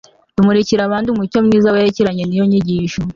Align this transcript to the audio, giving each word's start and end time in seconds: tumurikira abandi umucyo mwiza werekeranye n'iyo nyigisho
tumurikira 0.35 0.81
abandi 0.85 1.07
umucyo 1.09 1.37
mwiza 1.45 1.73
werekeranye 1.75 2.23
n'iyo 2.25 2.45
nyigisho 2.49 3.01